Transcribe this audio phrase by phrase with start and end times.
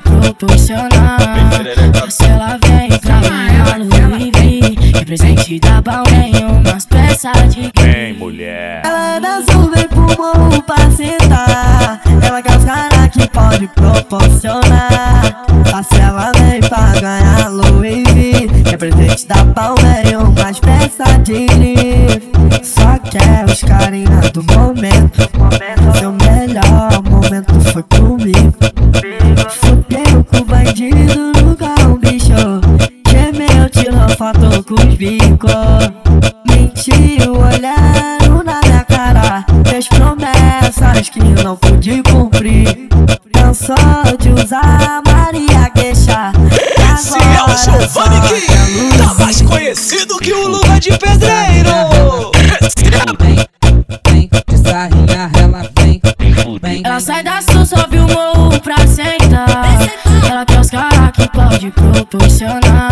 [0.00, 1.18] proporcionar.
[2.08, 4.32] Se ela vem pra ganhar Louis
[4.92, 8.82] que presente da Balmain, umas peças de Vem, mulher.
[8.84, 12.00] Ela dançou, vem pro morro pra sentar.
[12.22, 15.46] Ela quer os caras que pode proporcionar.
[15.88, 22.30] Se ela vem pra ganhar Louis V, que presente da Balmain, umas peças de grife.
[22.62, 25.28] Só quer os carinha do momento.
[25.98, 26.11] Seu
[41.02, 42.88] promessas que não pude cumprir.
[43.32, 43.76] Cansou
[44.18, 46.32] de usar Maria Queixa.
[46.94, 52.30] Esse é o Giovanni que tá mais conhecido que o Luva de Pedreiro.
[53.18, 53.36] Vem,
[54.08, 56.00] vem, de sarrinha, ela vem,
[56.60, 56.82] vem.
[56.84, 59.78] Ela sai da sul, sobe o morro pra sentar.
[60.28, 62.90] Ela quer os caras que pode proporcionar.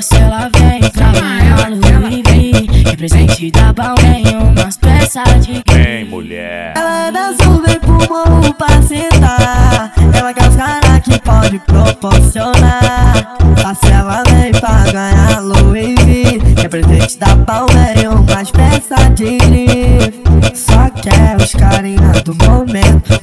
[0.00, 6.04] Se ela vem pra ganhar Louis V, que presente da Balmain, umas peças de Vem,
[6.04, 6.74] mulher.
[6.76, 9.92] Ela dançou, vem pro morro pra sentar.
[10.16, 13.36] Ela quer os caras que pode proporcionar.
[13.80, 20.22] Se ela vem pra ganhar Louis V, é presente da Palmeira, umas peças de grife.
[20.54, 23.20] Só quer os carinha do momento.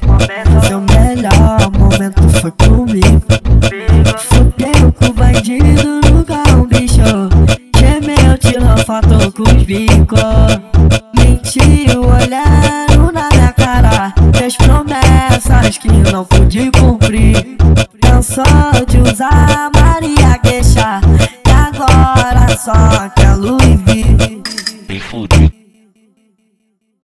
[0.68, 3.22] Seu melhor momento foi comigo.
[4.18, 7.30] Fudeu com o bandido no carro, bicho.
[7.78, 10.79] Gemeu, tirou foto com os bicos.
[11.50, 14.14] Mentiu, olhando na minha cara.
[14.38, 17.58] Fez promessas que não pude cumprir.
[18.00, 19.72] Cansou de usar